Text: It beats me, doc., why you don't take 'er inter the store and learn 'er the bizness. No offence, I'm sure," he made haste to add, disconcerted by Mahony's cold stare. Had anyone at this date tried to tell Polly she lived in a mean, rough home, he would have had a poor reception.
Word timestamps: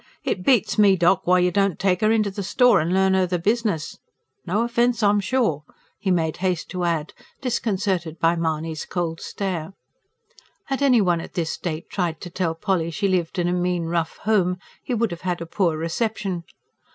It 0.23 0.43
beats 0.43 0.79
me, 0.79 0.95
doc., 0.95 1.21
why 1.27 1.37
you 1.41 1.51
don't 1.51 1.77
take 1.77 2.01
'er 2.01 2.09
inter 2.09 2.31
the 2.31 2.41
store 2.41 2.79
and 2.79 2.91
learn 2.91 3.15
'er 3.15 3.27
the 3.27 3.37
bizness. 3.37 3.99
No 4.47 4.63
offence, 4.63 5.03
I'm 5.03 5.19
sure," 5.19 5.61
he 5.99 6.09
made 6.09 6.37
haste 6.37 6.69
to 6.69 6.85
add, 6.85 7.13
disconcerted 7.39 8.17
by 8.19 8.35
Mahony's 8.35 8.83
cold 8.83 9.21
stare. 9.21 9.73
Had 10.65 10.81
anyone 10.81 11.21
at 11.21 11.35
this 11.35 11.55
date 11.55 11.87
tried 11.87 12.19
to 12.21 12.31
tell 12.31 12.55
Polly 12.55 12.89
she 12.89 13.07
lived 13.07 13.37
in 13.37 13.47
a 13.47 13.53
mean, 13.53 13.83
rough 13.85 14.17
home, 14.23 14.57
he 14.81 14.95
would 14.95 15.11
have 15.11 15.21
had 15.21 15.39
a 15.39 15.45
poor 15.45 15.77
reception. 15.77 16.45